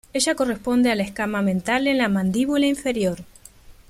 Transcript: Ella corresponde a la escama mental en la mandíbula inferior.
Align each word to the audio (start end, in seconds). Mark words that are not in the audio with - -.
Ella 0.13 0.33
corresponde 0.33 0.89
a 0.89 0.95
la 0.95 1.03
escama 1.03 1.43
mental 1.43 1.85
en 1.85 1.99
la 1.99 2.09
mandíbula 2.09 2.65
inferior. 2.65 3.19